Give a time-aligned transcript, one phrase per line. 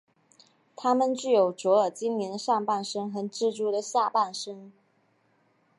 [0.75, 4.71] 他们具有卓尔精灵的上半身和蜘蛛的下半身。